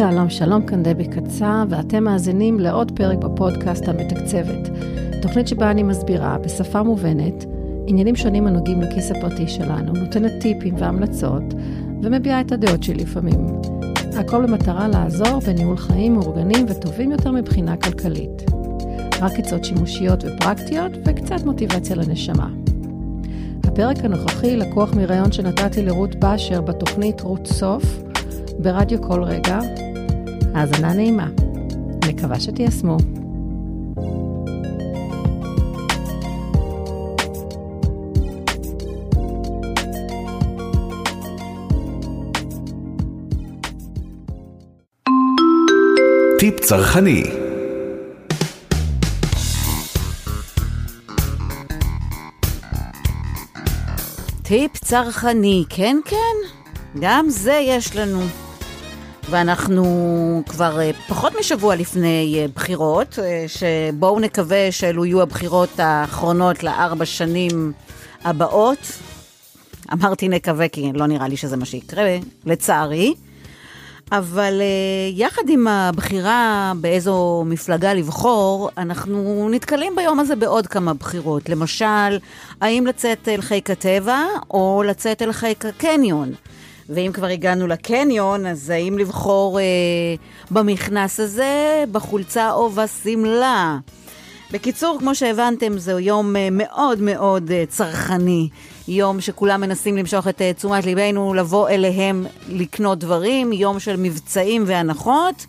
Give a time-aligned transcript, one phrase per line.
[0.00, 4.70] שלום, שלום, כאן דבי קצה, ואתם מאזינים לעוד פרק בפודקאסט המתקצבת.
[5.22, 7.44] תוכנית שבה אני מסבירה, בשפה מובנת,
[7.86, 11.42] עניינים שונים הנוגעים לכיס הפרטי שלנו, נותנת טיפים והמלצות,
[12.02, 13.60] ומביעה את הדעות שלי לפעמים.
[14.16, 18.42] הכל במטרה לעזור בניהול חיים מאורגנים וטובים יותר מבחינה כלכלית.
[19.20, 22.48] רק עצות שימושיות ופרקטיות, וקצת מוטיבציה לנשמה.
[23.64, 28.02] הפרק הנוכחי לקוח מראיון שנתתי לרות באשר בתוכנית רות סוף,
[28.58, 29.58] ברדיו כל רגע.
[30.54, 31.28] האזנה נעימה.
[32.08, 32.96] מקווה שתיישמו.
[46.38, 47.22] טיפ צרכני
[54.42, 56.16] טיפ צרכני, כן כן,
[57.00, 58.20] גם זה יש לנו.
[59.30, 66.62] ואנחנו כבר אה, פחות משבוע לפני אה, בחירות, אה, שבואו נקווה שאלו יהיו הבחירות האחרונות
[66.62, 67.72] לארבע שנים
[68.24, 68.92] הבאות.
[69.92, 73.14] אמרתי נקווה כי לא נראה לי שזה מה שיקרה, לצערי.
[74.12, 74.62] אבל
[75.14, 81.48] יחד עם הבחירה באיזו מפלגה לבחור, אנחנו נתקלים ביום הזה בעוד כמה בחירות.
[81.48, 82.18] למשל,
[82.60, 86.32] האם לצאת אל חיק הטבע או לצאת אל חיק הקניון.
[86.90, 89.64] ואם כבר הגענו לקניון, אז האם לבחור אה,
[90.50, 93.78] במכנס הזה, בחולצה או בשמלה?
[94.52, 98.48] בקיצור, כמו שהבנתם, זהו יום אה, מאוד מאוד אה, צרכני.
[98.88, 104.64] יום שכולם מנסים למשוך את אה, תשומת ליבנו, לבוא אליהם לקנות דברים, יום של מבצעים
[104.66, 105.46] והנחות.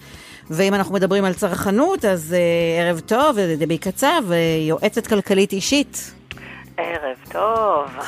[0.49, 4.23] ואם אנחנו מדברים על צרכנות, אז אה, ערב טוב, דבי קצב,
[4.67, 6.11] יועצת כלכלית אישית.
[6.77, 8.05] ערב טוב.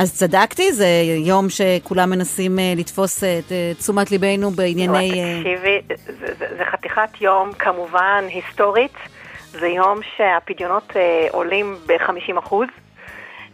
[0.00, 0.86] אז צדקתי, זה
[1.26, 5.10] יום שכולם מנסים uh, לתפוס את uh, תשומת ליבנו בענייני...
[5.10, 5.80] תקשיבי,
[6.18, 8.94] זה, זה, זה חתיכת יום כמובן היסטורית,
[9.50, 10.92] זה יום שהפדיונות
[11.30, 12.68] עולים ב-50 אחוז.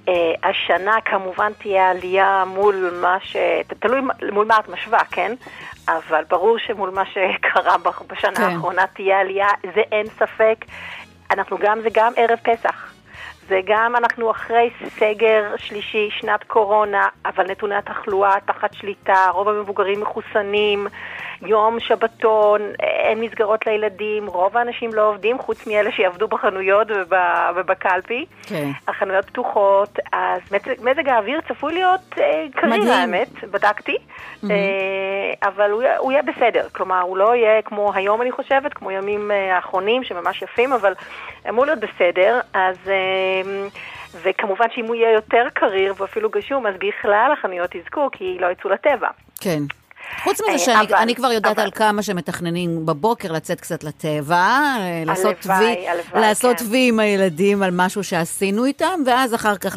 [0.06, 0.10] Uh,
[0.42, 3.36] השנה כמובן תהיה עלייה מול מה ש...
[3.78, 4.00] תלוי
[4.32, 5.34] מול מה את משווה, כן?
[5.88, 8.42] אבל ברור שמול מה שקרה בשנה כן.
[8.42, 10.64] האחרונה תהיה עלייה, זה אין ספק.
[11.30, 12.95] אנחנו גם, זה גם ערב פסח.
[13.48, 20.00] זה גם אנחנו אחרי סגר שלישי, שנת קורונה, אבל נתוני התחלואה תחת שליטה, רוב המבוגרים
[20.00, 20.86] מחוסנים,
[21.42, 26.88] יום שבתון, אין מסגרות לילדים, רוב האנשים לא עובדים, חוץ מאלה שיעבדו בחנויות
[27.54, 28.26] ובקלפי.
[28.42, 28.70] כן.
[28.88, 30.40] החנויות פתוחות, אז
[30.82, 34.50] מזג האוויר צפוי להיות אה, קריר, האמת, בדקתי, mm-hmm.
[34.50, 38.90] אה, אבל הוא, הוא יהיה בסדר, כלומר, הוא לא יהיה כמו היום, אני חושבת, כמו
[38.90, 40.94] ימים אה, האחרונים, שממש יפים, אבל
[41.48, 42.76] אמור להיות בסדר, אז...
[42.86, 43.35] אה,
[44.22, 48.70] וכמובן שאם הוא יהיה יותר קריר ואפילו גשום, אז בכלל החנויות יזכו, כי לא יצאו
[48.70, 49.08] לטבע.
[49.40, 49.62] כן.
[50.22, 51.62] חוץ מזה אה, שאני אבל, אני כבר יודעת אבל...
[51.62, 56.64] על כמה שמתכננים בבוקר לצאת קצת לטבע, אה, לעשות וי, לעשות כן.
[56.70, 59.76] וי עם הילדים על משהו שעשינו איתם, ואז אחר כך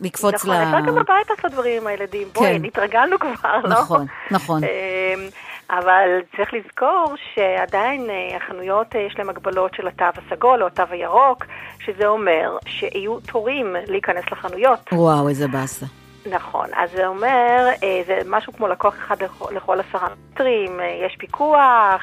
[0.00, 0.60] לקפוץ נכון, ל...
[0.60, 2.28] נכון, אפשר גם בבית לעשות דברים עם הילדים.
[2.32, 2.64] בואי, כן.
[2.64, 3.68] התרגלנו כבר, לא?
[3.68, 4.60] נכון, נכון.
[5.70, 11.44] אבל צריך לזכור שעדיין אה, החנויות יש להן הגבלות של התו הסגול או התו הירוק,
[11.80, 14.88] שזה אומר שיהיו תורים להיכנס לחנויות.
[14.92, 15.86] וואו, איזה באסה.
[16.26, 19.16] נכון, אז זה אומר, אה, זה משהו כמו לקוח אחד
[19.50, 22.02] לכל עשרה מטרים, אה, יש פיקוח,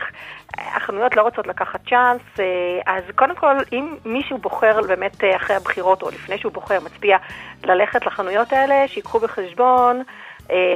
[0.57, 6.01] החנויות לא רוצות לקחת צ'אנס, אה, אז קודם כל, אם מישהו בוחר באמת אחרי הבחירות,
[6.01, 7.17] או לפני שהוא בוחר, מצביע
[7.63, 10.03] ללכת לחנויות האלה, שיקחו בחשבון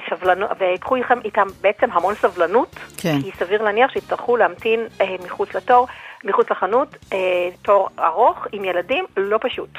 [0.09, 3.21] סבלנות, ויקחו איתם בעצם המון סבלנות, כן.
[3.21, 4.87] כי סביר להניח שיצטרכו להמתין
[5.25, 5.87] מחוץ לתור,
[6.23, 6.95] מחוץ לחנות,
[7.61, 9.69] תור ארוך עם ילדים, לא פשוט.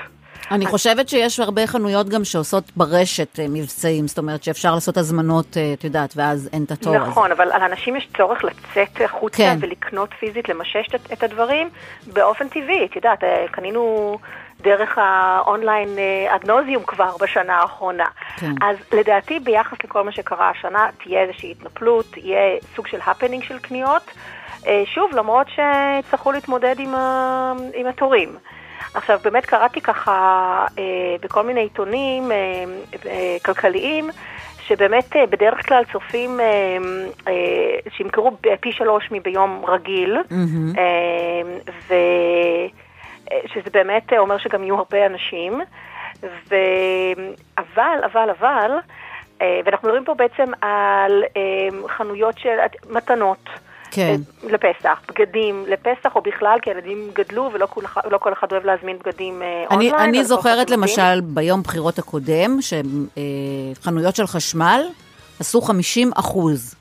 [0.50, 5.56] אני חושבת שיש הרבה חנויות גם שעושות ברשת אה, מבצעים, זאת אומרת שאפשר לעשות הזמנות,
[5.56, 7.06] אה, את יודעת, ואז אין את התור הזה.
[7.06, 9.58] נכון, אבל לאנשים יש צורך לצאת החוצה כן.
[9.60, 11.68] ולקנות פיזית, למשש את הדברים
[12.06, 12.86] באופן טבעי.
[12.90, 14.18] את יודעת, אה, קנינו...
[14.62, 15.88] דרך האונליין
[16.28, 18.04] אגנוזיום כבר בשנה האחרונה.
[18.36, 18.52] כן.
[18.62, 23.58] אז לדעתי ביחס לכל מה שקרה השנה תהיה איזושהי התנפלות, יהיה סוג של הפנינג של
[23.58, 24.10] קניות.
[24.84, 27.52] שוב, למרות שיצטרכו להתמודד עם, ה...
[27.74, 28.28] עם התורים.
[28.94, 30.84] עכשיו, באמת קראתי ככה אה,
[31.22, 32.36] בכל מיני עיתונים אה,
[33.06, 34.10] אה, כלכליים,
[34.66, 36.46] שבאמת אה, בדרך כלל צופים אה,
[37.28, 40.78] אה, שימכרו פי שלוש מביום רגיל, mm-hmm.
[40.78, 41.96] אה, ושזה
[43.32, 43.38] אה,
[43.72, 45.60] באמת אומר שגם יהיו הרבה אנשים,
[46.22, 46.54] ו...
[47.58, 48.70] אבל, אבל, אבל,
[49.42, 52.56] אה, ואנחנו מדברים פה בעצם על אה, חנויות של
[52.90, 53.48] מתנות.
[53.90, 54.16] כן.
[54.44, 57.80] אה, לפסח, בגדים לפסח או בכלל, כי הילדים גדלו ולא כל,
[58.10, 60.08] לא כל אחד אוהב להזמין בגדים אה, אני, אונליין.
[60.08, 64.82] אני זוכרת למשל ביום בחירות הקודם, שחנויות של חשמל
[65.40, 66.74] עשו 50 אחוז.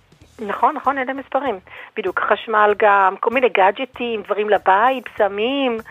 [0.48, 1.60] נכון, נכון, אלה מספרים.
[1.98, 5.84] בדיוק, חשמל גם, כל מיני גאדג'טים, דברים לבית, פסמים, אה,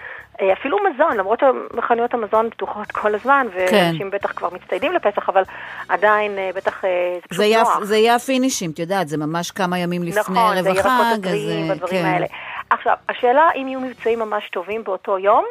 [0.52, 5.42] אפילו מזון, למרות שמכוניות המזון פתוחות כל הזמן, ואנשים בטח כבר מצטיידים לפסח, אבל
[5.88, 7.84] עדיין אה, בטח אה, זה פשוט זה יהיה, נוח.
[7.84, 11.64] זה יהיה הפינישים, את יודעת, זה ממש כמה ימים לפני נכון, ערב זה ירקות הטריים
[11.64, 12.04] אה, והדברים כן.
[12.04, 12.26] האלה.
[12.70, 15.44] עכשיו, השאלה אם יהיו מבצעים ממש טובים באותו יום,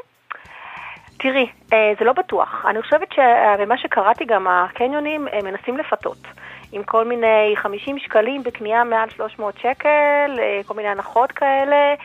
[1.19, 2.66] תראי, אה, זה לא בטוח.
[2.69, 6.18] אני חושבת שממה שקראתי גם, הקניונים אה, מנסים לפתות.
[6.72, 11.95] עם כל מיני 50 שקלים בקנייה מעל 300 שקל, אה, כל מיני הנחות כאלה,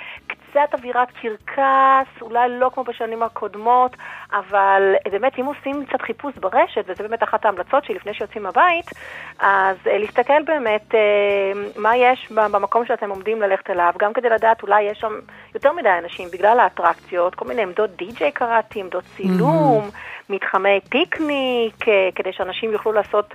[0.52, 3.96] קצת אווירת קרקס, אולי לא כמו בשנים הקודמות,
[4.32, 8.42] אבל אה, באמת אם עושים קצת חיפוש ברשת, וזה באמת אחת ההמלצות שלי לפני שיוצאים
[8.42, 8.90] מהבית,
[9.38, 14.62] אז אה, להסתכל באמת אה, מה יש במקום שאתם עומדים ללכת אליו, גם כדי לדעת
[14.62, 15.12] אולי יש שם
[15.54, 19.90] יותר מדי אנשים בגלל האטרקציות, כל מיני עמדות די-ג'יי קראתי, עמדות צילום,
[20.30, 21.84] מתחמי פיקניק,
[22.14, 23.34] כדי שאנשים יוכלו לעשות,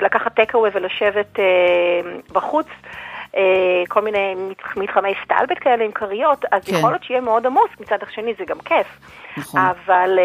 [0.00, 1.38] לקחת טקאווי ולשבת
[2.32, 2.66] בחוץ.
[3.36, 3.42] אה,
[3.88, 6.74] כל מיני מת- מתחמי סטלבט כאלה עם כריות, אז כן.
[6.76, 8.86] יכול להיות שיהיה מאוד עמוס, מצד השני זה גם כיף.
[9.36, 9.60] נכון.
[9.60, 10.18] אבל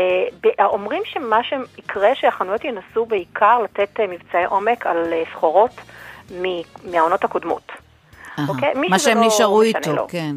[0.59, 4.97] אה, אומרים שמה שיקרה, שהחנויות ינסו בעיקר לתת אה, מבצעי עומק על
[5.31, 5.71] סחורות
[6.41, 6.61] מ-
[6.91, 7.71] מהעונות הקודמות.
[8.47, 10.07] אוקיי, מה שהם לא נשארו איתו, לו.
[10.09, 10.35] כן.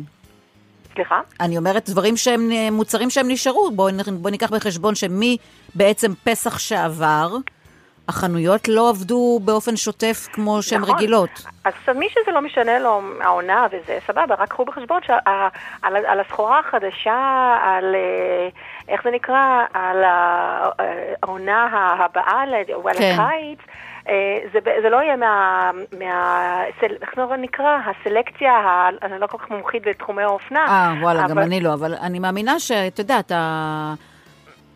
[0.95, 1.21] סליחה?
[1.41, 7.29] אני אומרת דברים שהם, מוצרים שהם נשארו, בואו בוא ניקח בחשבון שמבעצם פסח שעבר,
[8.09, 10.95] החנויות לא עבדו באופן שוטף כמו שהן נכון.
[10.95, 11.31] רגילות.
[11.65, 16.59] אז מי שזה לא משנה לו העונה וזה, סבבה, רק קחו בחשבון שעל על הסחורה
[16.59, 17.21] החדשה,
[17.63, 18.49] על אה,
[18.89, 20.71] איך זה נקרא, על אה,
[21.23, 21.69] העונה
[21.99, 22.45] הבאה,
[22.75, 23.17] או על כן.
[23.19, 23.59] הקיץ,
[24.09, 24.15] אה,
[24.53, 25.71] זה, זה לא יהיה מה...
[25.99, 26.45] מה
[26.81, 27.79] סל- איך זה נקרא?
[27.87, 30.67] הסלקציה, ה- אני לא כל כך מומחית בתחומי האופנה.
[30.69, 33.95] אה, וואלה, גם אבל- אני לא, אבל אני מאמינה שאת יודעת, ה...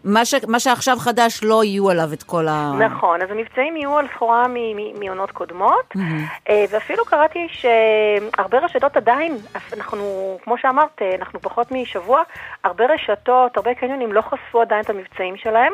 [0.05, 0.35] מה, ש...
[0.49, 2.73] מה שעכשיו חדש לא יהיו עליו את כל ה...
[2.79, 4.47] נכון, אז המבצעים יהיו על סחורה
[5.01, 5.93] מעונות קודמות,
[6.49, 9.37] אה, ואפילו קראתי שהרבה רשתות עדיין,
[9.77, 12.23] אנחנו, כמו שאמרת, אה, אנחנו פחות משבוע,
[12.65, 15.73] הרבה רשתות, הרבה קניונים לא חשפו עדיין את המבצעים שלהם.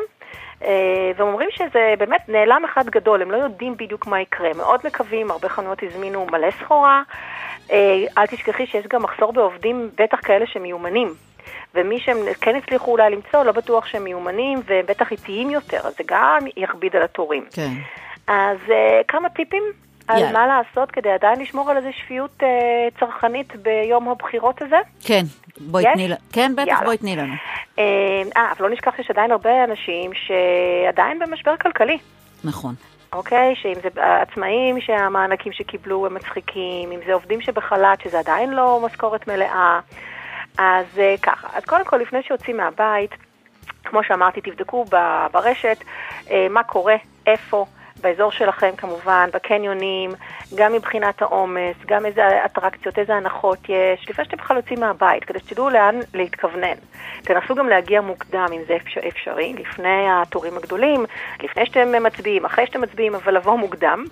[0.63, 4.49] אה, והם אומרים שזה באמת נעלם אחד גדול, הם לא יודעים בדיוק מה יקרה.
[4.57, 7.01] מאוד מקווים, הרבה חנויות הזמינו מלא סחורה.
[8.17, 11.26] אל תשכחי שיש גם מחסור בעובדים, בטח כאלה שמיומנים.
[11.77, 16.03] ומי שהם כן הצליחו אולי למצוא, לא בטוח שהם מיומנים ובטח איטיים יותר, אז זה
[16.05, 17.45] גם יכביד על התורים.
[17.51, 17.71] כן.
[18.27, 18.71] אז uh,
[19.07, 19.63] כמה טיפים
[20.07, 20.31] על יאללה.
[20.31, 24.77] מה לעשות כדי עדיין לשמור על איזה שפיות uh, צרכנית ביום הבחירות הזה.
[25.03, 25.23] כן,
[25.57, 25.89] בואי יש?
[25.93, 26.15] תני לנו.
[26.33, 26.85] כן, בטח, יאללה.
[26.85, 27.33] בואי תני לנו.
[27.79, 27.83] אה,
[28.37, 31.97] אה, אבל לא נשכח שיש עדיין הרבה אנשים שעדיין במשבר כלכלי.
[32.43, 32.75] נכון.
[33.13, 33.55] אוקיי?
[33.55, 33.89] שאם זה
[34.21, 39.79] עצמאים שהמענקים שקיבלו הם מצחיקים, אם זה עובדים שבחל"ת, שזה עדיין לא משכורת מלאה.
[40.57, 43.11] אז אה, ככה, אז קודם כל, לפני שיוצאים מהבית,
[43.83, 44.85] כמו שאמרתי, תבדקו
[45.31, 45.77] ברשת
[46.31, 46.95] אה, מה קורה,
[47.27, 47.65] איפה,
[48.01, 50.11] באזור שלכם כמובן, בקניונים,
[50.55, 55.39] גם מבחינת העומס, גם איזה אטרקציות, איזה הנחות יש, לפני שאתם בכלל יוצאים מהבית, כדי
[55.39, 56.75] שתדעו לאן להתכוונן.
[57.21, 61.05] תנסו גם להגיע מוקדם, אם זה אפשר, אפשרי, לפני התורים הגדולים,
[61.43, 64.05] לפני שאתם מצביעים, אחרי שאתם מצביעים, אבל לבוא מוקדם.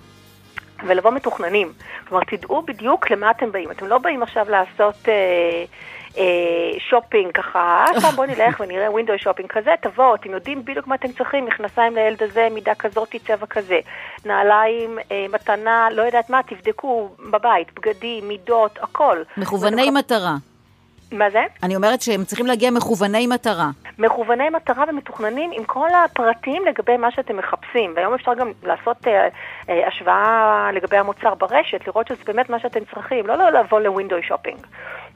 [0.86, 1.72] ולבוא מתוכננים.
[2.08, 3.70] כלומר, תדעו בדיוק למה אתם באים.
[3.70, 5.64] אתם לא באים עכשיו לעשות אה,
[6.90, 11.12] שופינג ככה, עכשיו בואו נלך ונראה window shopping כזה, תבואו, אתם יודעים בדיוק מה אתם
[11.12, 13.78] צריכים, מכנסיים לילד הזה, מידה כזאת, צבע כזה,
[14.24, 19.22] נעליים, אה, מתנה, לא יודעת מה, תבדקו בבית, בגדים, מידות, הכל.
[19.36, 20.34] מכווני מטרה.
[21.12, 21.42] מה זה?
[21.62, 23.70] אני אומרת שהם צריכים להגיע מכווני מטרה.
[23.98, 27.92] מכווני מטרה ומתוכננים עם כל הפרטים לגבי מה שאתם מחפשים.
[27.96, 29.28] והיום אפשר גם לעשות אה,
[29.68, 34.16] אה, השוואה לגבי המוצר ברשת, לראות שזה באמת מה שאתם צריכים, לא, לא לבוא לווינדו
[34.22, 34.66] שופינג,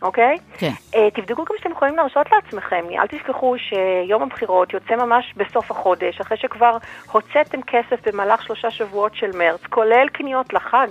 [0.02, 0.38] אוקיי?
[0.58, 0.72] כן.
[0.94, 2.84] אה, תבדקו גם שאתם יכולים להרשות לעצמכם.
[2.90, 6.76] אל תשכחו שיום הבחירות יוצא ממש בסוף החודש, אחרי שכבר
[7.12, 10.88] הוצאתם כסף במהלך שלושה שבועות של מרץ, כולל קניות לחג.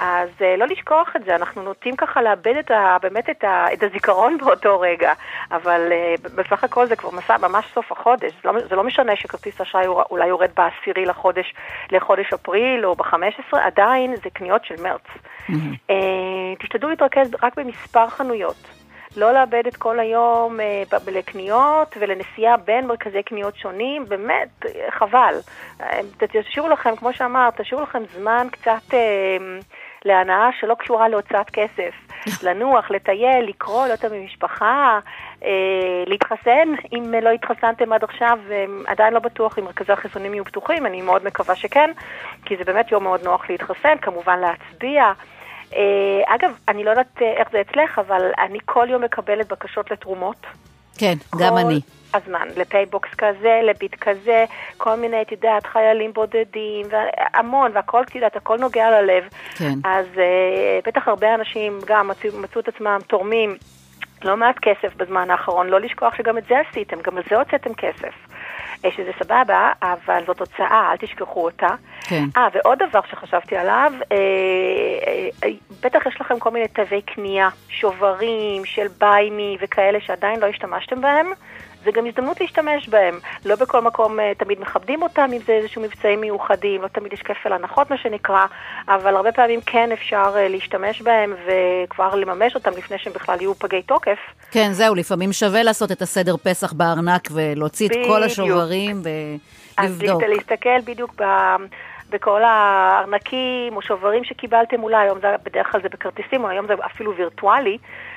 [0.00, 3.66] אז uh, לא לשכוח את זה, אנחנו נוטים ככה לאבד את ה, באמת את, ה,
[3.72, 5.12] את הזיכרון באותו רגע,
[5.50, 9.16] אבל uh, בסך הכל זה כבר מסע, ממש סוף החודש, זה לא, זה לא משנה
[9.16, 11.54] שכרטיס אשראי אולי יורד בעשירי לחודש,
[11.90, 15.06] לחודש אפריל או ב-15, עדיין זה קניות של מרץ.
[15.06, 15.52] Mm-hmm.
[15.90, 18.78] Uh, תשתדלו להתרכז רק במספר חנויות.
[19.16, 24.90] לא לאבד את כל היום אה, ב- לקניות ולנסיעה בין מרכזי קניות שונים, באמת, אה,
[24.90, 25.34] חבל.
[25.80, 29.36] אה, תשאירו לכם, כמו שאמרת, תשאירו לכם זמן קצת אה,
[30.04, 31.94] להנאה שלא קשורה להוצאת כסף.
[32.46, 34.98] לנוח, לטייל, לקרוא, להיות עם משפחה,
[35.44, 35.48] אה,
[36.06, 40.86] להתחסן, אם לא התחסנתם עד עכשיו, אה, עדיין לא בטוח אם מרכזי החיסונים יהיו פתוחים,
[40.86, 41.90] אני מאוד מקווה שכן,
[42.44, 45.12] כי זה באמת יום מאוד נוח להתחסן, כמובן להצביע.
[45.76, 45.80] אה,
[46.26, 50.46] אגב, אני לא יודעת אה, איך זה אצלך, אבל אני כל יום מקבלת בקשות לתרומות.
[50.98, 51.80] כן, גם כל- אני.
[52.22, 54.44] הזמן, לפייבוקס כזה, לביט כזה,
[54.76, 59.28] כל מיני, את יודעת, חיילים בודדים, והמון, והכל, את יודעת, הכל נוגע ללב.
[59.58, 59.74] כן.
[59.84, 63.56] אז אה, בטח הרבה אנשים גם מצאו, מצאו את עצמם תורמים.
[64.24, 67.74] לא מעט כסף בזמן האחרון, לא לשכוח שגם את זה עשיתם, גם על זה הוצאתם
[67.74, 68.14] כסף.
[68.84, 71.68] אה, שזה סבבה, אבל זאת הוצאה, אל תשכחו אותה.
[72.00, 72.24] כן.
[72.36, 75.48] אה, ועוד דבר שחשבתי עליו, אה, אה, אה,
[75.82, 81.26] בטח יש לכם כל מיני תווי קנייה, שוברים של ביימי וכאלה שעדיין לא השתמשתם בהם.
[81.84, 83.18] זה גם הזדמנות להשתמש בהם.
[83.44, 87.22] לא בכל מקום uh, תמיד מכבדים אותם, אם זה איזשהו מבצעים מיוחדים, לא תמיד יש
[87.22, 88.46] כפל הנחות, מה שנקרא,
[88.88, 93.54] אבל הרבה פעמים כן אפשר uh, להשתמש בהם וכבר לממש אותם לפני שהם בכלל יהיו
[93.54, 94.18] פגי תוקף.
[94.50, 100.22] כן, זהו, לפעמים שווה לעשות את הסדר פסח בארנק ולהוציא את כל השוברים ולבדוק.
[100.22, 101.24] אז להסתכל בדיוק ב...
[102.10, 106.74] בכל הארנקים או שוברים שקיבלתם אולי, היום זה, בדרך כלל זה בכרטיסים, או היום זה
[106.86, 108.07] אפילו וירטואלי, אה,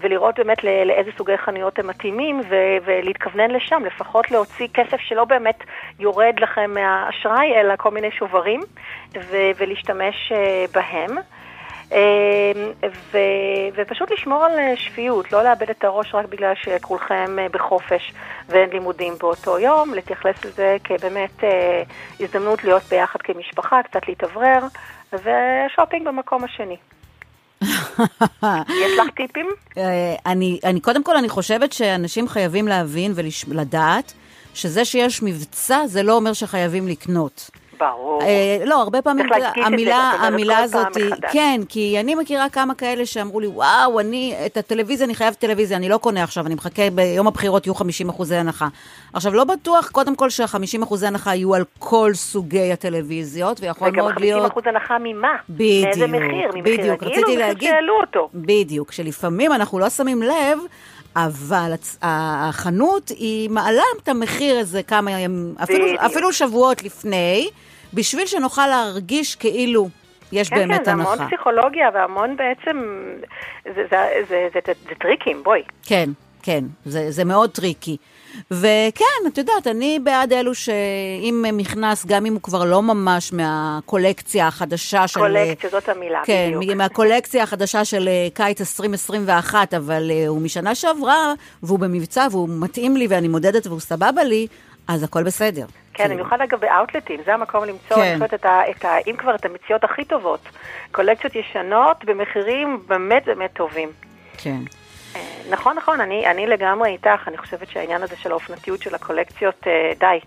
[0.00, 2.40] ולראות באמת לאיזה סוגי חנויות הם מתאימים,
[2.84, 5.58] ולהתכוונן לשם, לפחות להוציא כסף שלא באמת
[5.98, 8.60] יורד לכם מהאשראי, אלא כל מיני שוברים,
[9.58, 11.18] ולהשתמש אה, בהם.
[11.92, 12.52] אה,
[13.12, 13.18] ו,
[13.74, 18.12] ופשוט לשמור על שפיות, לא לאבד את הראש רק בגלל שכולכם בחופש
[18.48, 21.44] ואין לימודים באותו יום, להתייחס לזה כבאמת
[22.20, 24.60] הזדמנות להיות ביחד כמשפחה, קצת להתאוורר,
[25.12, 26.76] ושופינג במקום השני.
[28.68, 29.46] יש לך טיפים?
[29.78, 34.12] אה, אני, אני, קודם כל, אני חושבת שאנשים חייבים להבין ולדעת
[34.54, 37.50] שזה שיש מבצע, זה לא אומר שחייבים לקנות.
[37.82, 38.22] ברור.
[38.22, 39.26] אה, לא, הרבה פעמים
[39.64, 40.86] המילה, המילה הזאת,
[41.32, 45.76] כן, כי אני מכירה כמה כאלה שאמרו לי, וואו, אני, את הטלוויזיה, אני חייב טלוויזיה,
[45.76, 48.68] אני לא קונה עכשיו, אני מחכה, ביום הבחירות יהיו 50 אחוזי הנחה.
[49.12, 54.20] עכשיו, לא בטוח, קודם כל, שה-50 אחוזי הנחה יהיו על כל סוגי הטלוויזיות, ויכול מאוד
[54.20, 54.40] להיות...
[54.40, 55.36] וגם 50 אחוז הנחה ממה?
[55.50, 55.84] בדיוק.
[55.86, 56.50] מאיזה מחיר?
[56.54, 57.70] ממחיר בדיוק, רציתי להגיד...
[57.70, 58.28] שהעלו אותו.
[58.34, 60.58] בדיוק, שלפעמים אנחנו לא שמים לב,
[61.16, 61.72] אבל
[62.02, 67.50] החנות היא מעלה את המחיר איזה כמה ימים, אפילו, אפילו שבועות לפני,
[67.94, 69.88] בשביל שנוכל להרגיש כאילו
[70.32, 71.10] יש כן, באמת כן, הנחה.
[71.10, 73.02] כן, זה המון פסיכולוגיה והמון בעצם,
[73.64, 75.62] זה, זה, זה, זה, זה, זה טריקים, בואי.
[75.82, 76.10] כן,
[76.42, 77.96] כן, זה, זה מאוד טריקי.
[78.50, 84.46] וכן, את יודעת, אני בעד אלו שאם מכנס, גם אם הוא כבר לא ממש מהקולקציה
[84.46, 85.20] החדשה של...
[85.20, 86.72] קולקציה, זאת המילה, כן, בדיוק.
[86.72, 91.32] כן, מהקולקציה החדשה של אה, קיץ 2021, אבל uh, הוא משנה שעברה,
[91.62, 94.46] והוא במבצע, והוא מתאים לי, ואני מודדת, והוא סבבה לי,
[94.88, 95.66] אז הכל בסדר.
[95.66, 96.14] כן, כאילו.
[96.14, 98.16] במיוחד אגב באאוטלטים, זה המקום למצוא, כן.
[98.22, 100.48] אני את ה, את ה, אם כבר, את המציאות הכי טובות.
[100.92, 103.88] קולקציות ישנות במחירים באמת באמת טובים.
[104.38, 104.58] כן.
[105.16, 105.20] אה,
[105.50, 109.92] נכון, נכון, אני, אני לגמרי איתך, אני חושבת שהעניין הזה של האופנתיות של הקולקציות, אה,
[109.98, 110.20] די,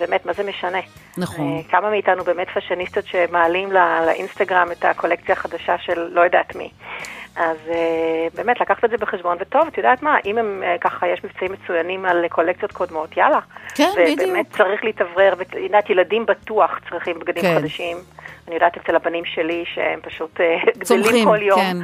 [0.00, 0.78] באמת, מה זה משנה?
[1.18, 1.56] נכון.
[1.56, 6.70] אה, כמה מאיתנו באמת פאשיניסטות שמעלים לא, לאינסטגרם את הקולקציה החדשה של לא יודעת מי.
[7.36, 11.08] אז uh, באמת לקחת את זה בחשבון, וטוב, את יודעת מה, אם הם uh, ככה,
[11.08, 13.40] יש מבצעים מצוינים על קולקציות קודמות, יאללה.
[13.74, 14.28] כן, ובאמת בדיוק.
[14.30, 17.58] ובאמת צריך להתאוורר, ואת יודעת, ילדים בטוח צריכים בגדים כן.
[17.58, 17.96] חדשים.
[18.46, 21.60] אני יודעת אצל הבנים שלי שהם פשוט uh, גדלים כל יום.
[21.60, 21.76] כן.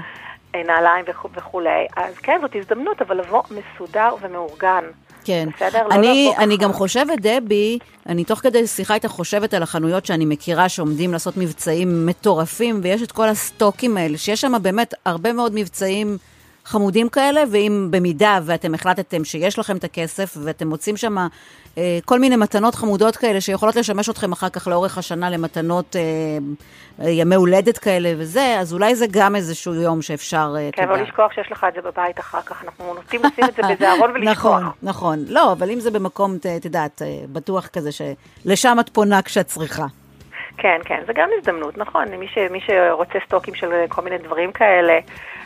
[0.67, 1.87] נעליים וכו', וכולי.
[1.97, 4.85] אז כן, זאת הזדמנות, אבל לבוא מסודר ומאורגן.
[5.27, 5.49] כן.
[5.57, 5.83] בסדר?
[5.91, 10.25] אני, לא אני גם חושבת, דבי, אני תוך כדי שיחה איתך חושבת על החנויות שאני
[10.25, 15.53] מכירה שעומדים לעשות מבצעים מטורפים, ויש את כל הסטוקים האלה, שיש שם באמת הרבה מאוד
[15.55, 16.19] מבצעים
[16.65, 21.17] חמודים כאלה, ואם במידה ואתם החלטתם שיש לכם את הכסף, ואתם מוצאים שם
[22.05, 27.35] כל מיני מתנות חמודות כאלה שיכולות לשמש אתכם אחר כך לאורך השנה למתנות אה, ימי
[27.35, 31.53] הולדת כאלה וזה, אז אולי זה גם איזשהו יום שאפשר, אה, כן, לא לשכוח שיש
[31.53, 34.61] לך את זה בבית אחר כך, אנחנו נוטים לשים את זה באיזה ארון ולשכוח.
[34.61, 35.25] נכון, נכון.
[35.29, 37.03] לא, אבל אם זה במקום, את יודעת,
[37.33, 39.87] בטוח כזה שלשם את פונה כשאת צריכה.
[40.57, 44.53] כן, כן, זה גם הזדמנות, נכון, מי, ש, מי שרוצה סטוקים של כל מיני דברים
[44.53, 44.99] כאלה,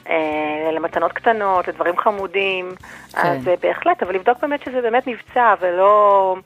[0.08, 2.68] אה, למתנות קטנות, לדברים חמודים,
[3.12, 3.18] כן.
[3.18, 6.36] אז אה, בהחלט, אבל לבדוק באמת שזה באמת מבצע ולא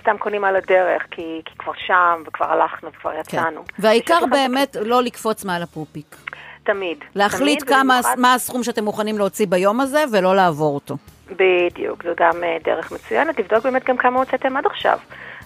[0.00, 3.18] סתם קונים על הדרך, כי, כי כבר שם וכבר הלכנו וכבר כן.
[3.20, 3.64] יצאנו.
[3.66, 3.74] כן.
[3.78, 4.82] והעיקר באמת את...
[4.86, 6.16] לא לקפוץ מעל הפופיק.
[6.64, 6.98] תמיד.
[7.14, 8.18] להחליט תמיד כמה, ובמיוחד...
[8.18, 10.96] מה הסכום שאתם מוכנים להוציא ביום הזה ולא לעבור אותו.
[11.30, 14.98] בדיוק, זו גם אה, דרך מצוינת, לבדוק באמת גם כמה הוצאתם עד עכשיו.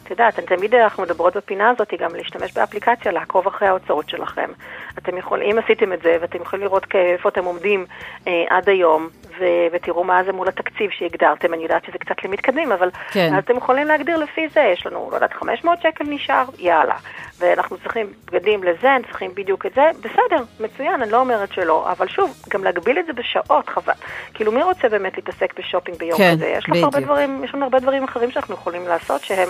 [0.06, 4.50] את יודעת, תמיד אנחנו מדברות בפינה הזאת גם להשתמש באפליקציה, לעקוב אחרי ההוצאות שלכם.
[4.98, 7.86] אתם יכולים, אם עשיתם את זה, ואתם יכולים לראות איפה אתם עומדים
[8.26, 9.08] אה, עד היום,
[9.38, 13.34] ו- ותראו מה זה מול התקציב שהגדרתם, אני יודעת שזה קצת למתקדמים, אבל כן.
[13.34, 16.94] אז אתם יכולים להגדיר לפי זה, יש לנו, לא יודעת, 500 שקל נשאר, יאללה.
[17.38, 22.08] ואנחנו צריכים בגדים לזה, צריכים בדיוק את זה, בסדר, מצוין, אני לא אומרת שלא, אבל
[22.08, 23.92] שוב, גם להגביל את זה בשעות, חבל.
[24.34, 26.46] כאילו, מי רוצה באמת להתעסק בשופינג ביום כן, כזה?
[26.46, 29.48] יש, הרבה דברים, יש לנו הרבה דברים אחרים שאנחנו יכולים לעשות שהם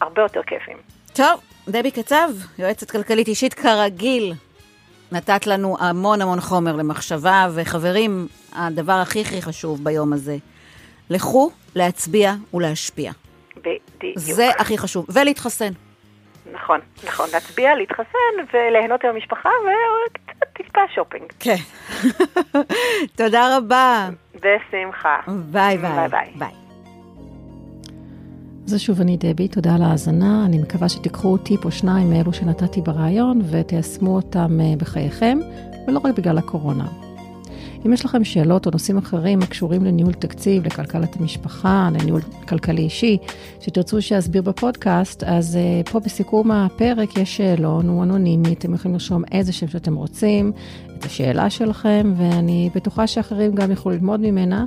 [0.00, 0.76] הרבה יותר כיפים.
[1.12, 2.28] טוב, דבי קצב,
[2.58, 4.32] יועצת כלכלית אישית כרגיל,
[5.12, 10.36] נתת לנו המון המון חומר למחשבה, וחברים, הדבר הכי הכי חשוב ביום הזה,
[11.10, 13.12] לכו להצביע ולהשפיע.
[13.56, 14.18] בדיוק.
[14.18, 15.06] זה הכי חשוב.
[15.08, 15.72] ולהתחסן.
[16.52, 17.26] נכון, נכון.
[17.32, 19.48] להצביע, להתחסן וליהנות עם המשפחה
[20.10, 21.32] וקצת טיפה שופינג.
[21.40, 21.56] כן.
[23.18, 24.08] תודה רבה.
[24.34, 25.20] בשמחה.
[25.26, 25.92] ביי ביי.
[25.92, 26.32] ביי ביי.
[26.38, 26.66] ביי.
[28.66, 30.44] זה שוב אני דבי, תודה על ההאזנה.
[30.46, 35.38] אני מקווה שתיקחו טיפ או שניים מאלו שנתתי ברעיון ותיישמו אותם אה, בחייכם,
[35.88, 37.05] ולא רק בגלל הקורונה.
[37.86, 43.18] אם יש לכם שאלות או נושאים אחרים הקשורים לניהול תקציב, לכלכלת המשפחה, לניהול כלכלי אישי,
[43.60, 49.22] שתרצו שאסביר בפודקאסט, אז אה, פה בסיכום הפרק יש שאלון, הוא אנונימי, אתם יכולים לרשום
[49.32, 50.52] איזה שם שאתם רוצים,
[50.98, 54.64] את השאלה שלכם, ואני בטוחה שאחרים גם יוכלו ללמוד ממנה,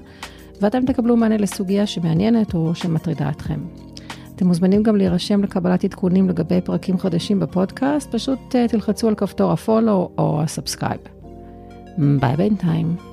[0.61, 3.59] ואתם תקבלו מענה לסוגיה שמעניינת או שמטרידה אתכם.
[4.35, 9.51] אתם מוזמנים גם להירשם לקבלת עדכונים לגבי פרקים חדשים בפודקאסט, פשוט אה, תלחצו על כפתור
[9.51, 10.99] ה follow או ה subscribe.
[12.19, 13.08] ביי בינתיים.